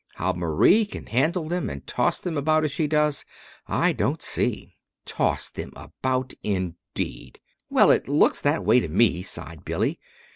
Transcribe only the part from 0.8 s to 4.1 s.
can handle them, and toss them about as she does, I